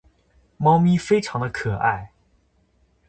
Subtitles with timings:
[0.57, 2.11] 猫咪非常的可爱。